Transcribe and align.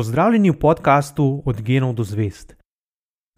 Pozdravljeni 0.00 0.50
v 0.50 0.56
podkastu 0.56 1.42
Od 1.44 1.60
genov 1.60 1.92
do 1.92 2.04
zvest. 2.04 2.56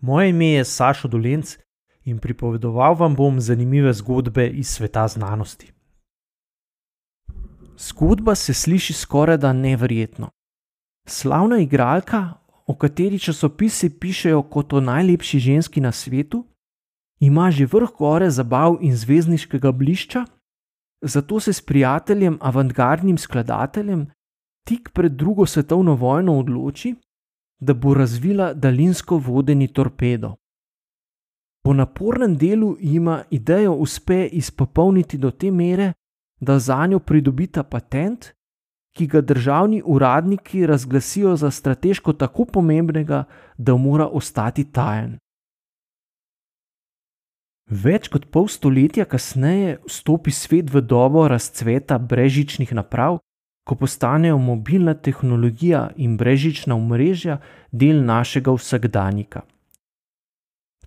Moje 0.01 0.31
ime 0.31 0.47
je 0.47 0.65
Sašo 0.65 1.09
Dolenc 1.09 1.57
in 2.05 2.19
pripovedoval 2.19 2.95
vam 2.95 3.17
bom 3.19 3.41
zanimive 3.41 3.93
zgodbe 3.93 4.47
iz 4.47 4.69
sveta 4.69 5.09
znanosti. 5.09 5.73
Zgodba 7.79 8.35
se 8.35 8.55
sliši 8.55 8.93
skoraj 8.93 9.37
da 9.43 9.53
neverjetno. 9.53 10.31
Slavna 11.09 11.59
igralka, 11.59 12.33
o 12.67 12.79
kateri 12.79 13.19
časopisi 13.19 13.99
pišejo 13.99 14.43
kot 14.43 14.73
o 14.73 14.81
najlepši 14.81 15.39
ženski 15.39 15.81
na 15.81 15.93
svetu, 15.93 16.45
ima 17.21 17.51
že 17.51 17.67
vrh 17.67 17.91
gore 17.99 18.31
zabav 18.31 18.79
in 18.81 18.97
zvezdniškega 18.97 19.73
blišča, 19.73 20.25
zato 21.03 21.41
se 21.41 21.53
s 21.53 21.61
prijateljem, 21.61 22.39
avantgardnim 22.41 23.19
skladateljem, 23.19 24.07
tik 24.65 24.91
pred 24.93 25.13
drugo 25.13 25.47
svetovno 25.47 25.95
vojno 25.95 26.39
odloči, 26.39 26.95
da 27.61 27.75
bo 27.75 27.95
razvila 27.95 28.53
daljinsko 28.55 29.17
vodeni 29.19 29.69
torpedo. 29.69 30.35
Po 31.65 31.73
napornem 31.73 32.37
delu 32.37 32.77
ima 32.81 33.25
idejo 33.31 33.73
uspe 33.73 34.27
izpopolniti 34.27 35.19
do 35.19 35.31
te 35.31 35.51
mere, 35.51 35.93
da 36.41 36.59
za 36.59 36.87
njo 36.87 36.99
pridobita 36.99 37.63
patent, 37.63 38.33
ki 38.97 39.07
ga 39.07 39.21
državni 39.21 39.83
uradniki 39.85 40.67
razglasijo 40.67 41.37
za 41.37 41.51
strateško 41.51 42.13
tako 42.13 42.45
pomembnega, 42.45 43.25
da 43.59 43.77
mora 43.77 44.07
ostati 44.07 44.65
tajen. 44.73 45.19
Več 47.71 48.09
kot 48.13 48.27
pol 48.29 48.49
stoletja 48.49 49.05
kasneje 49.05 49.79
vstopi 49.87 50.31
svet 50.31 50.71
v 50.75 50.83
dobo 50.83 51.29
razcveta 51.29 51.99
brežičnih 51.99 52.75
naprav, 52.75 53.21
ko 53.65 53.75
postanejo 53.75 54.39
mobilna 54.39 54.95
tehnologija 54.95 55.91
in 55.97 56.17
brežična 56.17 56.75
omrežja 56.75 57.39
del 57.73 58.05
našega 58.05 58.53
vsakdanjika. 58.53 59.43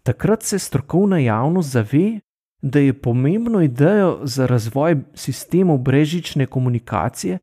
Takrat 0.03 0.43
se 0.43 0.59
strokovna 0.59 1.19
javnost 1.19 1.71
zave, 1.71 2.19
da 2.61 2.79
je 2.79 2.93
pomembno 2.93 3.61
idejo 3.61 4.19
za 4.23 4.45
razvoj 4.45 4.95
sistemov 5.13 5.77
brežične 5.77 6.45
komunikacije 6.45 7.39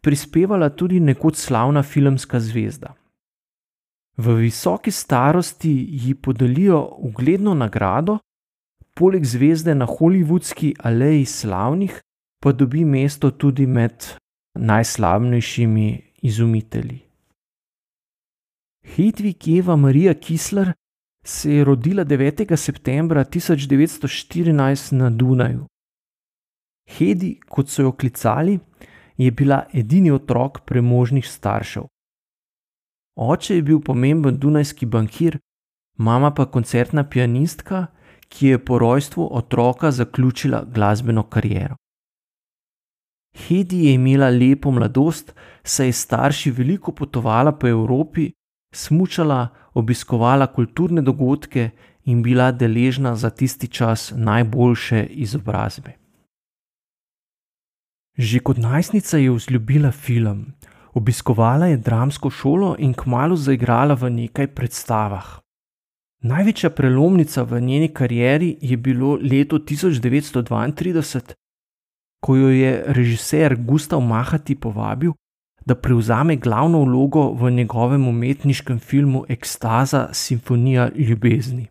prispevala 0.00 0.68
tudi 0.68 1.00
nekoč 1.00 1.36
slavna 1.36 1.82
filmska 1.82 2.40
zvezda. 2.40 2.94
V 4.16 4.34
visoki 4.34 4.90
starosti 4.90 5.86
ji 5.90 6.14
podelijo 6.14 6.88
ugledno 6.98 7.54
nagrado, 7.54 8.18
poleg 8.94 9.24
zvezde 9.24 9.74
na 9.74 9.86
Hollywoodski 9.86 10.74
aleji 10.78 11.24
slavnih, 11.24 12.00
pa 12.42 12.52
dobi 12.52 12.84
mesto 12.84 13.30
tudi 13.30 13.66
med 13.66 14.04
najslavnejšimi 14.54 16.02
izumitelji. 16.22 17.00
Hedvig 18.84 19.48
Eva 19.58 19.76
Marija 19.76 20.14
Kisler 20.14 20.72
se 21.24 21.54
je 21.54 21.64
rodila 21.64 22.04
9. 22.04 22.56
septembra 22.56 23.24
1914 23.24 24.92
na 24.92 25.10
Dunaju. 25.10 25.66
Hedi, 26.90 27.40
kot 27.48 27.68
so 27.68 27.82
jo 27.82 27.92
klicali, 27.92 28.58
je 29.16 29.30
bila 29.30 29.64
edini 29.72 30.10
otrok 30.10 30.60
premožnih 30.66 31.26
staršev. 31.28 31.86
Oče 33.16 33.56
je 33.56 33.62
bil 33.62 33.80
pomemben 33.80 34.38
dunajski 34.38 34.86
bankir, 34.86 35.38
mama 35.98 36.34
pa 36.34 36.46
koncertna 36.46 37.08
pianistka, 37.08 37.86
ki 38.28 38.46
je 38.46 38.64
po 38.64 38.78
rojstvu 38.78 39.28
otroka 39.32 39.90
zaključila 39.90 40.64
glasbeno 40.64 41.22
kariero. 41.22 41.76
Hedi 43.34 43.84
je 43.86 43.94
imela 43.94 44.28
lepo 44.30 44.70
mladost, 44.70 45.34
saj 45.62 45.86
je 45.86 45.92
starši 45.92 46.50
veliko 46.50 46.92
potovala 46.92 47.52
po 47.52 47.68
Evropi, 47.68 48.30
smučala, 48.74 49.48
obiskovala 49.74 50.46
kulturne 50.46 51.02
dogodke 51.02 51.70
in 52.04 52.22
bila 52.22 52.52
deležna 52.52 53.16
za 53.16 53.30
tisti 53.30 53.68
čas 53.68 54.12
najboljše 54.16 55.06
izobrazbe. 55.10 55.92
Že 58.18 58.38
kot 58.38 58.56
najstnica 58.56 59.18
je 59.18 59.30
vzljubila 59.30 59.90
film, 59.90 60.52
obiskovala 60.92 61.66
je 61.66 61.76
dramsko 61.76 62.30
šolo 62.30 62.76
in 62.78 62.94
kmalo 62.94 63.36
zaigrala 63.36 63.94
v 63.94 64.10
nekaj 64.10 64.46
predstavah. 64.54 65.40
Največja 66.22 66.70
prelomnica 66.70 67.42
v 67.42 67.60
njeni 67.60 67.88
karieri 67.88 68.56
je 68.60 68.76
bilo 68.76 69.18
leto 69.22 69.58
1932, 69.58 71.34
ko 72.24 72.36
jo 72.36 72.48
je 72.48 72.84
režiser 72.86 73.56
Gustav 73.56 74.00
Mahati 74.00 74.54
povabil, 74.56 75.12
da 75.66 75.74
prevzame 75.74 76.36
glavno 76.36 76.80
vlogo 76.84 77.32
v 77.36 77.50
njegovem 77.50 78.08
umetniškem 78.08 78.78
filmu 78.78 79.24
Ekstaza 79.28 80.08
Simfonija 80.12 80.88
ljubezni. 80.96 81.66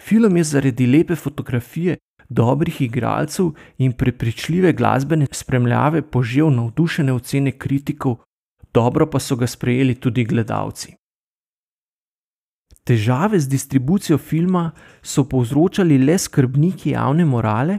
Film 0.00 0.36
je 0.36 0.44
zaradi 0.44 0.86
lepe 0.86 1.14
fotografije, 1.14 1.96
dobrih 2.28 2.80
igralcev 2.80 3.50
in 3.78 3.92
prepričljive 3.92 4.72
glasbene 4.72 5.26
spremljave 5.32 6.02
požel 6.02 6.50
navdušene 6.50 7.12
ocene 7.12 7.52
kritikov, 7.52 8.16
dobro 8.74 9.10
pa 9.10 9.20
so 9.20 9.36
ga 9.36 9.46
sprejeli 9.46 9.94
tudi 9.94 10.24
gledalci. 10.24 10.94
Težave 12.84 13.40
z 13.40 13.48
distribucijo 13.48 14.18
filma 14.18 14.70
so 15.02 15.24
povzročali 15.28 15.98
le 15.98 16.18
skrbniki 16.18 16.90
javne 16.90 17.24
morale, 17.24 17.78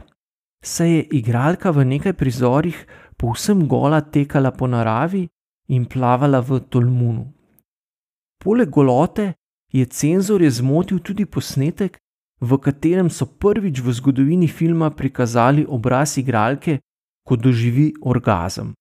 saj 0.64 0.90
je 0.90 1.02
igralka 1.18 1.70
v 1.70 1.84
nekaj 1.84 2.12
prizorih 2.12 2.86
povsem 3.16 3.66
gola 3.68 4.00
tekala 4.00 4.50
po 4.50 4.66
naravi 4.66 5.28
in 5.68 5.84
plavala 5.84 6.40
v 6.40 6.60
Tolmunu. 6.70 7.26
Poleg 8.38 8.70
golote 8.70 9.34
je 9.72 9.84
cenzor 9.84 10.42
je 10.42 10.50
zmotil 10.50 10.98
tudi 10.98 11.26
posnetek, 11.26 11.98
v 12.40 12.58
katerem 12.58 13.10
so 13.10 13.26
prvič 13.26 13.82
v 13.82 13.92
zgodovini 13.92 14.48
filma 14.48 14.90
prikazali 14.90 15.66
obraz 15.66 16.16
igralke, 16.18 16.78
ko 17.26 17.36
doživi 17.36 17.92
orgazem. 18.00 18.72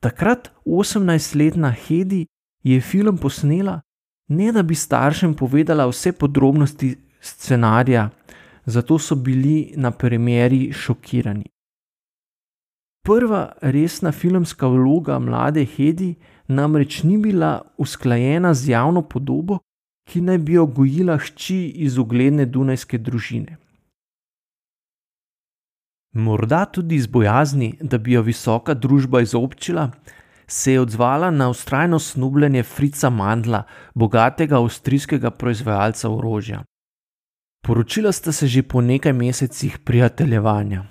Takrat 0.00 0.50
18-letna 0.66 1.70
Hedi 1.70 2.26
je 2.62 2.80
film 2.80 3.18
posnela, 3.18 3.80
ne 4.28 4.52
da 4.52 4.62
bi 4.62 4.74
staršem 4.74 5.34
povedala 5.34 5.86
vse 5.86 6.12
podrobnosti 6.12 6.96
scenarija, 7.20 8.10
zato 8.68 8.98
so 8.98 9.14
bili 9.14 9.72
na 9.76 9.90
premjeri 9.90 10.72
šokirani. 10.72 11.44
Prva 13.06 13.52
resna 13.62 14.12
filmska 14.12 14.68
vloga 14.68 15.18
mlade 15.18 15.64
Hedi 15.64 16.14
namreč 16.48 17.02
ni 17.02 17.16
bila 17.18 17.62
usklajena 17.78 18.54
z 18.54 18.68
javno 18.68 19.02
podobo, 19.02 19.58
ki 20.08 20.20
naj 20.20 20.38
bi 20.38 20.52
jo 20.52 20.66
gojila 20.66 21.16
hči 21.16 21.58
iz 21.88 21.98
ugledne 21.98 22.44
dunajske 22.46 22.98
družine. 22.98 23.56
Morda 26.12 26.64
tudi 26.64 26.96
iz 26.96 27.06
bojazni, 27.06 27.74
da 27.80 27.98
bi 27.98 28.12
jo 28.12 28.22
visoka 28.22 28.74
družba 28.74 29.20
izobčila, 29.20 29.90
se 30.46 30.72
je 30.72 30.80
odzvala 30.80 31.30
na 31.30 31.48
ustrajno 31.48 31.98
snubljenje 31.98 32.62
Frica 32.62 33.10
Mandla, 33.10 33.62
bogatega 33.94 34.56
avstrijskega 34.56 35.30
proizvajalca 35.30 36.10
orožja. 36.10 36.64
Poročila 37.62 38.12
sta 38.12 38.32
se 38.32 38.46
že 38.46 38.62
po 38.62 38.80
nekaj 38.80 39.12
mesecih 39.12 39.78
prijateljevanja. 39.78 40.84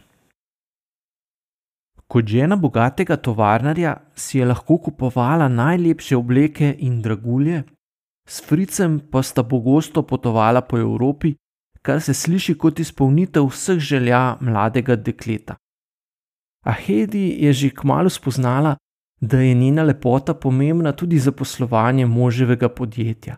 Kot 2.08 2.26
žena 2.28 2.56
bogatega 2.56 3.18
tovarnarja 3.18 3.96
si 4.16 4.38
je 4.38 4.46
lahko 4.46 4.78
kupovala 4.78 5.48
najlepše 5.48 6.16
obleke 6.16 6.76
in 6.80 7.02
dragulje, 7.02 7.64
s 8.28 8.42
Fricem 8.44 9.00
pa 9.12 9.24
sta 9.24 9.44
pogosto 9.44 10.04
potovala 10.04 10.62
po 10.62 10.78
Evropi, 10.78 11.36
kar 11.82 12.02
se 12.02 12.14
sliši 12.14 12.58
kot 12.58 12.80
izpolnitev 12.80 13.48
vseh 13.48 13.80
želja 13.80 14.38
mladega 14.42 14.96
dekleta. 14.96 15.56
A 16.66 16.72
Hedi 16.72 17.44
je 17.44 17.54
že 17.54 17.70
kmalo 17.70 18.10
spoznala, 18.10 18.76
da 19.22 19.40
je 19.40 19.54
njena 19.54 19.84
lepota 19.84 20.34
pomembna 20.34 20.92
tudi 20.92 21.20
za 21.20 21.32
poslovanje 21.32 22.06
moževega 22.06 22.70
podjetja. 22.70 23.36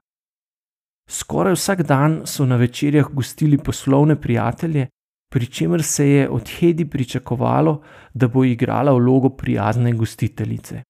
Skoraj 1.10 1.54
vsak 1.54 1.82
dan 1.82 2.22
so 2.26 2.46
na 2.46 2.56
večerjah 2.56 3.08
gostili 3.14 3.58
poslovne 3.58 4.16
prijatelje, 4.22 4.88
pri 5.32 5.46
čemer 5.46 5.84
se 5.84 6.10
je 6.10 6.30
od 6.30 6.50
Hedi 6.50 6.86
pričakovalo, 6.86 7.82
da 8.14 8.28
bo 8.28 8.44
igrala 8.44 8.94
vlogo 8.94 9.30
prijazne 9.30 9.94
gostiteljice. 9.94 10.84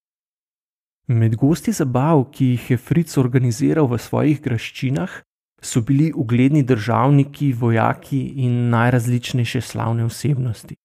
Med 1.08 1.36
gosti 1.36 1.72
zabav, 1.72 2.26
ki 2.32 2.46
jih 2.46 2.72
je 2.72 2.78
Fritz 2.78 3.18
organiziral 3.18 3.88
v 3.88 3.98
svojih 3.98 4.42
graščinah, 4.42 5.10
so 5.62 5.82
bili 5.82 6.12
ugledni 6.16 6.64
državniki, 6.64 7.54
vojaki 7.54 8.20
in 8.36 8.70
najrazličnejše 8.70 9.62
slavne 9.62 10.06
osebnosti. 10.06 10.76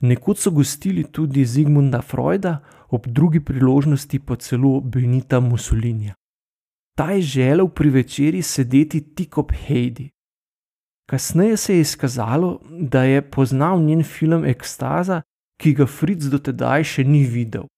Nekoč 0.00 0.38
so 0.38 0.50
gostili 0.50 1.04
tudi 1.04 1.44
Zigmunda 1.44 2.00
Freuda, 2.02 2.60
ob 2.88 3.06
drugi 3.06 3.40
priložnosti 3.40 4.18
pa 4.18 4.36
celo 4.36 4.80
Benita 4.80 5.40
Mussolinija 5.40 6.14
ta 6.96 7.10
je 7.12 7.22
želel 7.22 7.68
pri 7.68 7.90
večerji 7.90 8.42
sedeti 8.42 9.14
tik 9.14 9.38
ob 9.38 9.52
Heidi. 9.52 10.10
Kasneje 11.10 11.56
se 11.56 11.74
je 11.74 11.80
izkazalo, 11.80 12.60
da 12.70 13.02
je 13.02 13.30
poznal 13.30 13.80
njen 13.80 14.02
film 14.02 14.44
Ekstaza, 14.44 15.22
ki 15.60 15.72
ga 15.72 15.86
Fritz 15.86 16.30
dotedaj 16.32 16.84
še 16.84 17.04
ni 17.04 17.22
videl. 17.24 17.68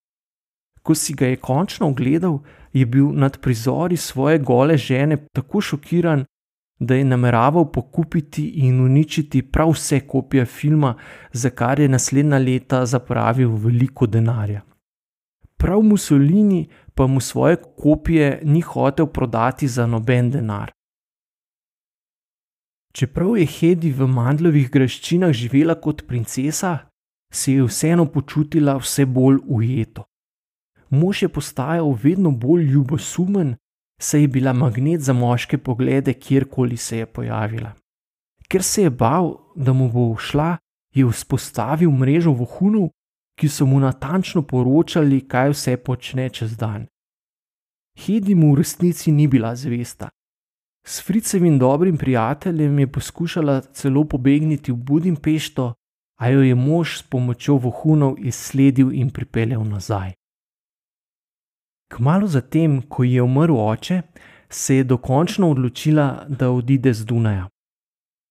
Ko 0.82 0.94
si 0.94 1.14
ga 1.14 1.26
je 1.26 1.36
končno 1.36 1.90
ogledal, 1.90 2.38
je 2.72 2.86
bil 2.86 3.10
nad 3.12 3.40
prizori 3.40 3.96
svoje 3.96 4.38
gole 4.38 4.76
žene 4.76 5.16
tako 5.32 5.60
šokiran, 5.60 6.24
da 6.80 6.94
je 6.94 7.04
nameraval 7.04 7.72
pokupiti 7.72 8.46
in 8.64 8.80
uničiti 8.80 9.42
prav 9.42 9.74
vse 9.74 10.00
kopije 10.00 10.46
filma, 10.46 10.94
za 11.32 11.50
kar 11.50 11.80
je 11.80 11.88
naslednja 11.88 12.38
leta 12.38 12.86
zapravil 12.86 13.56
veliko 13.56 14.06
denarja. 14.06 14.62
Prav 15.56 15.82
Mussolini 15.82 16.68
pa 16.98 17.06
mu 17.06 17.20
svoje 17.20 17.56
kopije 17.56 18.40
ni 18.44 18.60
hotel 18.60 19.06
prodati 19.06 19.68
za 19.68 19.86
noben 19.86 20.30
denar. 20.30 20.72
Čeprav 22.92 23.36
je 23.38 23.46
Hedi 23.46 23.92
v 23.92 24.08
mandlovih 24.10 24.70
graščinah 24.70 25.30
živela 25.32 25.76
kot 25.78 26.02
princesa, 26.08 26.78
se 27.32 27.52
je 27.52 27.62
vseeno 27.62 28.06
počutila 28.10 28.74
vse 28.82 29.06
bolj 29.06 29.38
ujeto. 29.46 30.04
Mož 30.90 31.22
je 31.22 31.28
postajal 31.28 31.92
vedno 32.02 32.30
bolj 32.30 32.64
ljubosumen, 32.72 33.54
saj 34.00 34.20
je 34.20 34.28
bila 34.28 34.52
magnet 34.52 35.00
za 35.00 35.12
moške 35.12 35.58
poglede, 35.58 36.14
kjerkoli 36.14 36.76
se 36.76 36.98
je 36.98 37.06
pojavila. 37.06 37.72
Ker 38.48 38.62
se 38.62 38.82
je 38.82 38.90
bal, 38.90 39.36
da 39.54 39.72
mu 39.72 39.86
bo 39.92 40.16
šla, 40.16 40.56
je 40.94 41.06
vzpostavil 41.06 41.90
mrežo 41.90 42.32
vohunov, 42.32 42.90
ki 43.38 43.48
so 43.48 43.66
mu 43.66 43.78
natančno 43.80 44.42
poročali, 44.42 45.20
kaj 45.30 45.52
vse 45.54 45.76
počne 45.76 46.28
čez 46.28 46.56
dan. 46.58 46.86
Hedi 47.98 48.34
mu 48.34 48.52
v 48.52 48.62
resnici 48.62 49.12
ni 49.12 49.26
bila 49.26 49.54
zvesta. 49.56 50.08
S 50.86 51.02
Fricevim 51.06 51.58
dobrim 51.58 51.96
prijateljem 51.96 52.78
je 52.78 52.92
poskušala 52.92 53.60
celo 53.60 54.04
pobegniti 54.04 54.72
v 54.72 54.76
Budimpešto, 54.76 55.74
a 56.18 56.28
jo 56.28 56.42
je 56.42 56.54
mož 56.54 56.98
s 56.98 57.02
pomočjo 57.02 57.56
vohunov 57.56 58.16
izsledil 58.18 58.92
in 58.92 59.10
pripeljal 59.10 59.64
nazaj. 59.64 60.12
Kmalo 61.88 62.26
zatem, 62.26 62.82
ko 62.82 63.04
je 63.04 63.22
umrl 63.22 63.56
oče, 63.56 64.02
se 64.50 64.76
je 64.76 64.84
dokončno 64.84 65.50
odločila, 65.50 66.26
da 66.28 66.50
odide 66.50 66.92
z 66.92 67.04
Dunaja. 67.04 67.48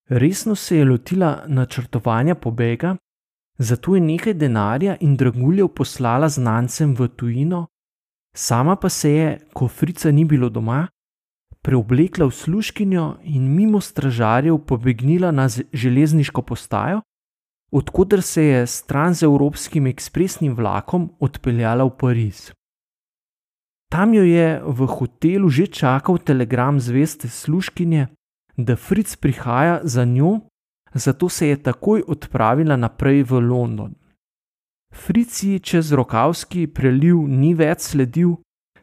Resno 0.10 0.56
se 0.56 0.78
je 0.78 0.86
lotila 0.86 1.44
načrtovanja 1.48 2.36
pobega, 2.36 2.96
zato 3.58 3.96
je 3.96 4.02
nekaj 4.02 4.34
denarja 4.34 4.98
in 5.02 5.16
draguljev 5.18 5.68
poslala 5.68 6.30
znancem 6.30 6.96
v 6.96 7.08
tujino, 7.08 7.68
sama 8.36 8.76
pa 8.76 8.90
se 8.90 9.12
je, 9.12 9.40
ko 9.54 9.68
Frica 9.68 10.12
ni 10.12 10.26
bilo 10.26 10.50
doma, 10.50 10.88
preoblekla 11.62 12.26
v 12.26 12.32
služkinjo 12.32 13.06
in 13.24 13.50
mimo 13.56 13.82
stražarjev 13.82 14.58
pobegnila 14.58 15.32
na 15.32 15.48
železniško 15.74 16.42
postajo, 16.42 17.02
odkuder 17.72 18.22
se 18.22 18.44
je 18.44 18.68
s 18.68 18.84
transevropskim 18.84 19.88
ekspresnim 19.88 20.56
vlakom 20.56 21.10
odpeljala 21.20 21.84
v 21.84 21.98
Pariz. 21.98 22.52
Tam 23.92 24.14
jo 24.14 24.24
je 24.24 24.62
v 24.64 24.88
hotelu 24.88 25.50
že 25.50 25.68
čakal 25.68 26.18
telegram 26.18 26.80
zveste 26.80 27.30
služkinje, 27.30 28.08
da 28.58 28.76
Fritz 28.76 29.16
prihaja 29.16 29.80
za 29.84 30.06
njo, 30.06 30.40
zato 30.98 31.30
se 31.30 31.48
je 31.48 31.64
takoj 31.64 32.04
odpravila 32.08 32.76
naprej 32.76 33.24
v 33.24 33.40
London. 33.40 33.96
Fritz 34.94 35.44
ji 35.44 35.60
čez 35.60 35.92
rokavski 35.92 36.68
preliv 36.68 37.16
ni 37.28 37.54
več 37.54 37.82
sledil, 37.92 38.36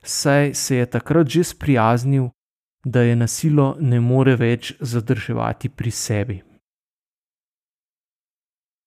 saj 0.02 0.54
se 0.54 0.76
je 0.76 0.86
takrat 0.86 1.28
že 1.28 1.44
sprijaznil, 1.44 2.28
da 2.84 3.02
je 3.02 3.16
nasilo 3.16 3.76
ne 3.80 4.00
more 4.00 4.36
več 4.36 4.74
zadrževati 4.80 5.68
pri 5.68 5.90
sebi. 5.90 6.42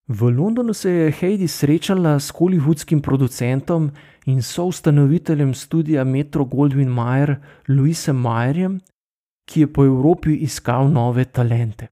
V 0.08 0.30
Londonu 0.32 0.74
se 0.74 0.92
je 0.92 1.12
Heidi 1.12 1.48
srečala 1.48 2.20
s 2.20 2.32
hollywoodskim 2.32 3.02
producentom 3.02 3.92
in 4.26 4.42
soustanoviteljem 4.42 5.54
studia 5.54 6.04
Metro 6.04 6.46
Goldwyn 6.46 6.88
Mayer, 6.88 7.36
Louisem 7.68 8.16
Mayerjem, 8.16 8.80
ki 9.50 9.60
je 9.60 9.74
po 9.74 9.84
Evropi 9.86 10.38
iskal 10.48 10.88
nove 10.92 11.26
talente. 11.26 11.88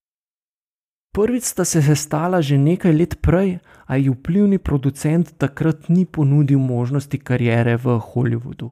Prvič 1.16 1.44
sta 1.44 1.64
se 1.66 1.80
sestala 1.82 2.42
že 2.42 2.58
nekaj 2.60 2.92
let 2.92 3.14
prej, 3.24 3.60
a 3.88 3.96
ji 3.96 4.10
vplivni 4.10 4.60
producent 4.60 5.38
takrat 5.38 5.90
ni 5.90 6.06
ponudil 6.06 6.60
možnosti 6.60 7.18
karijere 7.20 7.78
v 7.78 8.00
Hollywoodu. 8.00 8.70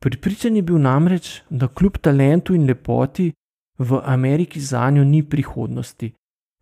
Pripričan 0.00 0.56
je 0.56 0.62
bil 0.62 0.78
namreč, 0.78 1.42
da 1.50 1.68
kljub 1.68 1.98
talentu 1.98 2.54
in 2.54 2.66
lepoti 2.66 3.32
v 3.78 4.00
Ameriki 4.04 4.60
za 4.60 4.90
njo 4.90 5.04
ni 5.04 5.22
prihodnosti, 5.22 6.12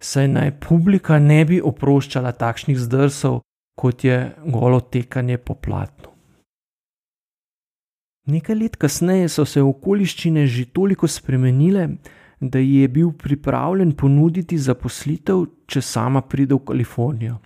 saj 0.02 0.28
naj 0.28 0.50
publika 0.60 1.18
ne 1.18 1.44
bi 1.44 1.60
oproščala 1.60 2.32
takšnih 2.32 2.78
zdrsov, 2.78 3.40
kot 3.78 4.04
je 4.04 4.34
golo 4.46 4.80
tekanje 4.80 5.38
po 5.38 5.54
platnu. 5.54 6.10
Nekaj 8.26 8.56
let 8.56 8.76
kasneje 8.76 9.28
so 9.28 9.44
se 9.44 9.62
okoliščine 9.62 10.46
že 10.46 10.64
toliko 10.74 11.08
spremenile, 11.08 11.88
da 12.42 12.58
ji 12.58 12.74
je 12.74 12.88
bil 12.88 13.12
pripravljen 13.12 13.92
ponuditi 13.92 14.58
zaposlitev, 14.58 15.44
če 15.66 15.80
sama 15.80 16.20
pride 16.20 16.54
v 16.54 16.64
Kalifornijo. 16.66 17.38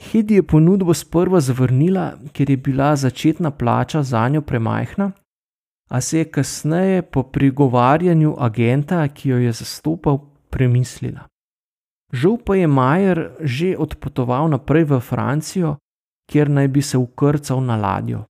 Hedi 0.00 0.34
je 0.34 0.42
ponudbo 0.42 0.94
sprva 0.94 1.40
zavrnila, 1.40 2.12
ker 2.32 2.50
je 2.50 2.56
bila 2.56 2.94
začetna 2.96 3.50
plača 3.50 4.02
za 4.02 4.28
njo 4.28 4.42
premajhna, 4.42 5.10
a 5.90 6.00
se 6.00 6.18
je 6.18 6.30
kasneje 6.30 7.02
po 7.02 7.22
prigovarjanju 7.22 8.36
agenta, 8.38 9.08
ki 9.08 9.28
jo 9.28 9.38
je 9.38 9.52
zastopal, 9.52 10.18
premislila. 10.50 11.26
Žal 12.12 12.36
pa 12.44 12.56
je 12.56 12.66
Majer 12.66 13.18
že 13.40 13.76
odpotoval 13.78 14.48
naprej 14.50 14.84
v 14.84 15.00
Francijo, 15.00 15.76
kjer 16.30 16.50
naj 16.50 16.68
bi 16.68 16.82
se 16.82 16.98
ukrcal 16.98 17.60
na 17.64 17.76
ladjo. 17.76 18.24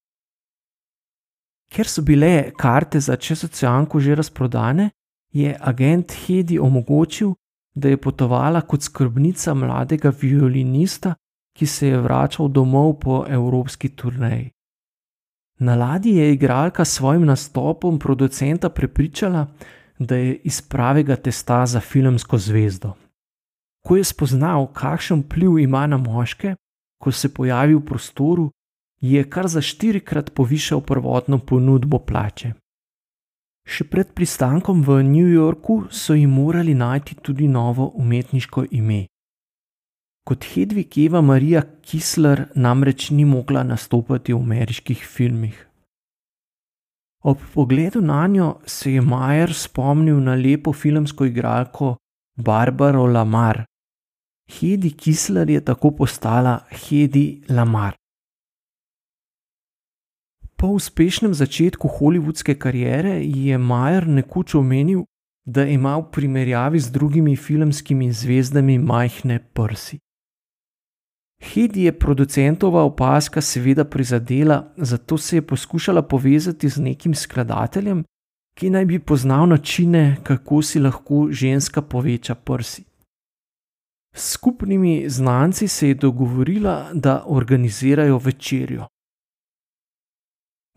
Ker 1.71 1.87
so 1.87 2.03
bile 2.03 2.53
karte 2.57 3.01
za 3.01 3.17
česoceanko 3.17 4.01
že 4.01 4.15
razprodane, 4.15 4.91
je 5.33 5.57
agent 5.61 6.13
Hedi 6.13 6.59
omogočil, 6.59 7.35
da 7.75 7.89
je 7.89 7.97
potovala 7.97 8.61
kot 8.61 8.83
skrbnica 8.83 9.55
mladega 9.55 10.13
violinista, 10.23 11.15
ki 11.57 11.67
se 11.67 11.89
je 11.89 12.01
vračal 12.01 12.49
domov 12.49 12.99
po 13.01 13.25
evropski 13.29 13.89
turneji. 13.89 14.51
Na 15.59 15.75
ladji 15.75 16.17
je 16.17 16.33
igralka 16.33 16.85
s 16.85 16.95
svojim 16.95 17.25
nastopom 17.25 17.99
producenta 17.99 18.69
prepričala, 18.69 19.47
da 19.99 20.17
je 20.17 20.35
iz 20.45 20.63
pravega 20.63 21.17
testa 21.17 21.67
za 21.67 21.81
filmsko 21.81 22.39
zvezdo. 22.39 22.93
Ko 23.85 23.97
je 23.97 24.05
spoznal, 24.05 24.67
kakšen 24.73 25.21
vpliv 25.21 25.59
ima 25.59 25.87
na 25.87 25.97
moške, 25.97 26.55
ko 27.01 27.13
se 27.13 27.35
pojavi 27.35 27.75
v 27.75 27.85
prostoru, 27.85 28.51
je 29.01 29.31
kar 29.31 29.49
za 29.49 29.61
štirikrat 29.61 30.35
povišal 30.35 30.81
prvotno 30.81 31.39
ponudbo 31.39 31.99
plače. 31.99 32.53
Še 33.71 33.87
pred 33.87 34.11
pristankom 34.19 34.83
v 34.83 34.99
New 35.07 35.29
Yorku 35.31 35.85
so 35.95 36.17
jim 36.19 36.33
morali 36.35 36.75
najti 36.75 37.21
tudi 37.23 37.47
novo 37.49 37.87
umetniško 38.03 38.65
ime. 38.75 39.05
Kot 40.27 40.45
Hedvig 40.53 40.99
Eva 40.99 41.23
Marija 41.23 41.63
Kisler 41.87 42.49
namreč 42.55 43.11
ni 43.15 43.25
mogla 43.25 43.63
nastopati 43.63 44.35
v 44.35 44.43
ameriških 44.43 45.07
filmih. 45.07 45.57
Ob 47.23 47.39
pogledu 47.55 48.01
na 48.01 48.27
njo 48.27 48.51
se 48.67 48.93
je 48.93 49.01
Majer 49.01 49.55
spomnil 49.55 50.21
na 50.21 50.35
lepo 50.35 50.73
filmsko 50.73 51.31
igralko 51.31 51.97
Barbaro 52.37 53.07
Lamar, 53.07 53.65
Hedi 54.51 54.91
Kisler 54.91 55.51
je 55.51 55.61
tako 55.65 55.91
postala 55.91 56.59
Hedi 56.71 57.43
Lamar. 57.49 58.00
Po 60.61 60.67
uspešnem 60.77 61.35
začetku 61.35 61.89
holivudske 61.89 62.55
kariere 62.55 63.15
je 63.25 63.59
Majer 63.59 64.05
nekoč 64.09 64.55
omenil, 64.55 65.07
da 65.49 65.65
ima 65.65 65.95
v 65.97 66.11
primerjavi 66.13 66.81
z 66.81 66.93
drugimi 66.93 67.37
filmskimi 67.37 68.13
zvezdami 68.13 68.79
majhne 68.79 69.39
prsi. 69.39 69.99
Hedi 71.41 71.87
je 71.89 71.99
producentova 71.99 72.83
opaska 72.85 73.41
seveda 73.41 73.85
prizadela, 73.85 74.75
zato 74.77 75.19
se 75.19 75.37
je 75.37 75.47
poskušala 75.47 76.03
povezati 76.03 76.69
z 76.69 76.77
nekim 76.77 77.15
skladateljem, 77.15 78.05
ki 78.59 78.71
naj 78.71 78.85
bi 78.85 78.99
poznal 78.99 79.49
načine, 79.49 80.17
kako 80.23 80.63
si 80.63 80.81
lahko 80.81 81.29
ženska 81.31 81.83
poveča 81.83 82.35
prsi. 82.35 82.85
S 84.15 84.33
skupnimi 84.33 85.09
znanci 85.09 85.69
se 85.69 85.89
je 85.89 85.95
dogovorila, 85.95 86.91
da 86.95 87.25
organizirajo 87.27 88.19
večerjo. 88.19 88.87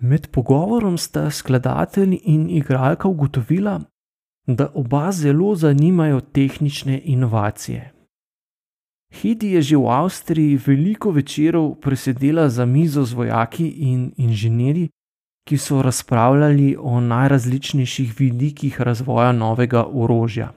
Med 0.03 0.27
pogovorom 0.31 0.97
sta 0.97 1.29
skladatelj 1.31 2.17
in 2.23 2.49
igralka 2.49 3.07
ugotovila, 3.07 3.81
da 4.47 4.67
oba 4.75 5.11
zelo 5.11 5.55
zanimajo 5.55 6.19
tehnične 6.19 7.01
inovacije. 7.03 7.91
Hedi 9.13 9.51
je 9.51 9.61
že 9.61 9.77
v 9.77 9.87
Avstriji 9.87 10.59
veliko 10.65 11.11
večerov 11.11 11.75
presedela 11.75 12.49
za 12.49 12.65
mizo 12.65 13.05
z 13.05 13.13
vojaki 13.13 13.67
in 13.67 14.11
inženirji, 14.17 14.89
ki 15.47 15.57
so 15.57 15.81
razpravljali 15.81 16.75
o 16.79 16.99
najrazličnejših 16.99 18.19
vidikih 18.19 18.81
razvoja 18.81 19.31
novega 19.31 19.85
orožja. 19.85 20.51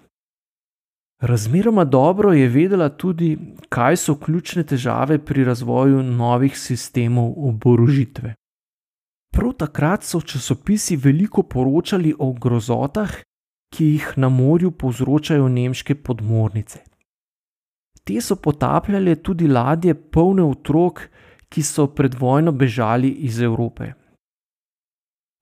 Razmeroma 1.22 1.84
dobro 1.84 2.32
je 2.32 2.48
vedela 2.48 2.88
tudi, 2.88 3.38
kaj 3.68 3.96
so 3.96 4.14
ključne 4.14 4.62
težave 4.62 5.18
pri 5.18 5.44
razvoju 5.44 6.02
novih 6.02 6.58
sistemov 6.58 7.32
oborožitve. 7.48 8.34
Prav 9.37 9.52
takrat 9.52 10.05
so 10.05 10.21
časopisi 10.21 10.97
veliko 10.97 11.43
poročali 11.43 12.14
o 12.19 12.31
grozotah, 12.33 13.11
ki 13.75 13.85
jih 13.85 14.07
na 14.16 14.28
morju 14.33 14.71
povzročajo 14.71 15.49
nemške 15.49 15.95
podmornice. 15.95 16.78
Te 18.05 18.16
so 18.21 18.37
potapljale 18.37 19.16
tudi 19.21 19.49
ladje 19.49 19.95
polne 19.95 20.43
otrok, 20.43 21.02
ki 21.52 21.62
so 21.62 21.87
pred 21.87 22.16
vojno 22.16 22.52
bežali 22.52 23.11
iz 23.28 23.40
Evrope. 23.40 23.93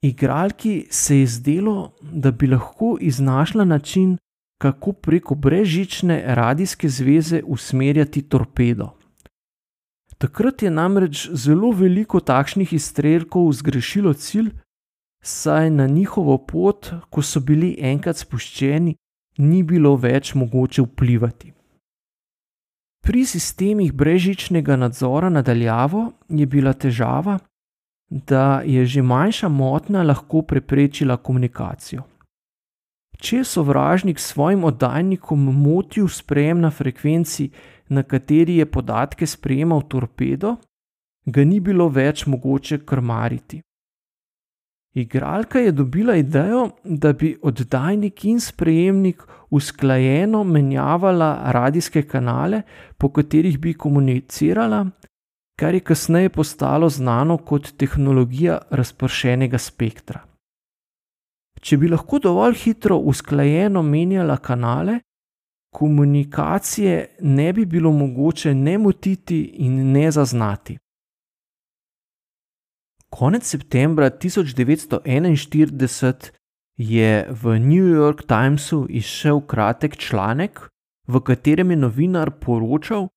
Igralki 0.03 0.87
se 0.91 1.21
je 1.21 1.27
zdelo, 1.27 1.95
da 2.03 2.31
bi 2.31 2.51
lahko 2.51 2.97
iznašla 3.01 3.65
način, 3.65 4.17
kako 4.59 4.93
preko 4.93 5.35
brežične 5.35 6.23
radijske 6.27 6.89
zveze 6.89 7.43
usmerjati 7.47 8.23
torpedo. 8.23 8.91
Takrat 10.19 10.63
je 10.63 10.71
namreč 10.71 11.29
zelo 11.33 11.71
veliko 11.71 12.21
takšnih 12.21 12.73
izstrelkov 12.73 13.53
zgrešilo 13.53 14.13
cilj, 14.15 14.53
saj 15.23 15.71
na 15.71 15.87
njihovo 15.87 16.39
pot, 16.39 16.93
ko 17.11 17.23
so 17.23 17.41
bili 17.41 17.75
enkrat 17.81 18.21
spuščeni, 18.21 18.95
ni 19.39 19.63
bilo 19.63 19.97
več 19.97 20.35
mogoče 20.35 20.83
vplivati. 20.83 21.53
Pri 23.05 23.25
sistemih 23.29 23.93
brežičnega 23.93 24.77
nadzora 24.77 25.29
nadaljavo 25.29 26.13
je 26.29 26.47
bila 26.47 26.73
težava, 26.73 27.39
da 28.11 28.63
je 28.65 28.87
že 28.87 29.03
manjša 29.03 29.49
motnja 29.49 30.03
lahko 30.03 30.43
preprečila 30.43 31.17
komunikacijo. 31.17 32.03
Če 33.19 33.37
je 33.37 33.45
sovražnik 33.45 34.19
s 34.19 34.33
svojim 34.33 34.65
oddajnikom 34.65 35.45
motil 35.57 36.09
sprejem 36.09 36.61
na 36.61 36.71
frekvenci, 36.71 37.51
na 37.89 38.03
kateri 38.03 38.57
je 38.57 38.67
podatke 38.67 39.27
sprejemal 39.27 39.83
torpedo, 39.89 40.57
ga 41.27 41.45
ni 41.45 41.61
bilo 41.61 41.89
več 41.89 42.27
mogoče 42.27 42.85
krmariti. 42.87 43.61
Igralka 44.95 45.59
je 45.59 45.73
dobila 45.73 46.15
idejo, 46.17 46.69
da 46.85 47.13
bi 47.13 47.35
oddajnik 47.43 48.25
in 48.25 48.41
sprejemnik 48.41 49.23
usklajeno 49.51 50.45
menjavala 50.45 51.51
radijske 51.53 52.03
kanale, 52.03 52.63
po 52.99 53.09
katerih 53.09 53.59
bi 53.59 53.75
komunicirala, 53.75 54.85
kar 55.59 55.75
je 55.75 55.81
kasneje 55.81 56.29
postalo 56.29 56.89
znano 56.89 57.39
kot 57.39 57.73
tehnologija 57.79 58.59
razpršenega 58.71 59.59
spektra. 59.59 60.23
Če 61.61 61.77
bi 61.77 61.89
lahko 61.89 62.19
dovolj 62.19 62.55
hitro 62.63 62.99
usklajeno 62.99 63.83
menjala 63.83 64.37
kanale, 64.37 65.01
komunikacije 65.75 67.17
ne 67.21 67.53
bi 67.53 67.67
bilo 67.67 67.93
mogoče 67.93 68.55
ne 68.55 68.79
motiti 68.79 69.41
in 69.67 69.93
ne 69.93 70.11
zaznati. 70.11 70.79
Konec 73.11 73.47
septembra 73.47 74.11
1941 74.11 76.31
je 76.77 77.29
v 77.43 77.59
New 77.59 77.87
York 77.99 78.23
Timesu 78.27 78.87
izšel 78.91 79.41
kratek 79.41 79.97
članek, 79.97 80.69
v 81.09 81.21
katerem 81.21 81.71
je 81.71 81.77
novinar 81.77 82.31
poročal, 82.41 83.09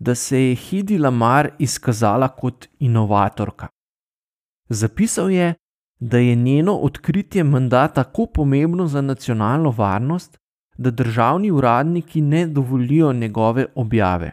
da 0.00 0.14
se 0.14 0.42
je 0.42 0.54
Hidi 0.54 0.98
Lamar 0.98 1.50
izkazala 1.58 2.28
kot 2.28 2.66
inovatorka. 2.78 3.68
Zapisal 4.68 5.30
je, 5.30 5.54
da 6.00 6.18
je 6.18 6.34
njeno 6.34 6.74
odkritje 6.74 7.44
menda 7.44 7.88
tako 7.88 8.26
pomembno 8.26 8.86
za 8.86 9.00
nacionalno 9.00 9.70
varnost, 9.70 10.39
da 10.80 10.90
državni 10.90 11.50
uradniki 11.50 12.20
ne 12.20 12.46
dovolijo 12.46 13.12
njegove 13.12 13.66
objave. 13.74 14.30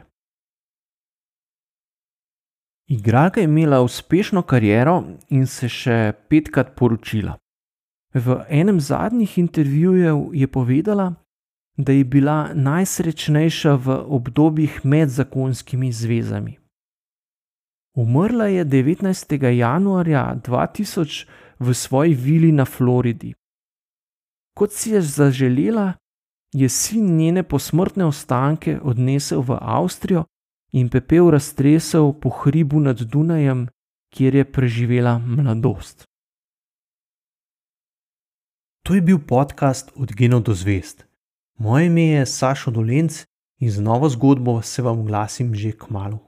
Igralka 2.88 3.40
je 3.40 3.44
imela 3.44 3.82
uspešno 3.82 4.42
kariero 4.42 5.04
in 5.30 5.48
se 5.48 5.68
še 5.70 6.14
petkrat 6.30 6.72
poročila. 6.76 7.36
V 8.14 8.38
enem 8.50 8.80
zadnjih 8.80 9.38
intervjujev 9.38 10.22
je 10.34 10.48
povedala, 10.48 11.14
da 11.78 11.92
je 11.92 12.04
bila 12.04 12.54
najsrečnejša 12.54 13.76
v 13.76 13.98
obdobjih 14.08 14.80
med 14.84 15.10
zakonskimi 15.10 15.92
zvezami. 15.92 16.58
Umrla 17.98 18.48
je 18.48 18.66
19. 18.66 19.36
januarja 19.58 20.36
2000 20.46 21.28
v 21.60 21.74
svoji 21.74 22.14
vili 22.14 22.52
na 22.52 22.66
Floridi. 22.66 23.34
Kot 24.58 24.72
si 24.72 24.92
je 24.92 25.02
zaželela, 25.02 25.94
je 26.54 26.70
sin 26.70 27.18
njene 27.18 27.44
posmrtne 27.44 28.06
ostanke 28.06 28.80
odnesel 28.84 29.42
v 29.42 29.58
Avstrijo 29.62 30.26
in 30.72 30.90
pepel 30.90 31.30
raztresel 31.30 32.14
po 32.14 32.30
hribu 32.30 32.80
nad 32.80 33.02
Dunajem, 33.02 33.68
kjer 34.14 34.36
je 34.36 34.52
preživela 34.52 35.18
mladost. 35.18 36.06
To 38.84 38.96
je 38.96 39.02
bil 39.02 39.20
podcast 39.20 39.92
Od 39.96 40.14
genov 40.16 40.44
do 40.44 40.54
zvest. 40.54 41.06
Moje 41.60 41.86
ime 41.86 42.02
je 42.02 42.26
Sašo 42.26 42.72
Dolence 42.72 43.26
in 43.60 43.72
z 43.72 43.82
novo 43.82 44.10
zgodbo 44.10 44.62
se 44.62 44.82
vam 44.82 45.00
oglasim 45.00 45.56
že 45.56 45.72
k 45.72 45.90
malu. 45.90 46.27